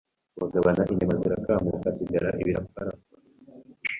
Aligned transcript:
bagabagabana 0.39 0.81
inyama 0.91 1.13
zirakamuka, 1.21 1.85
hasigara 1.87 2.29
ibirapfarapfa. 2.41 3.15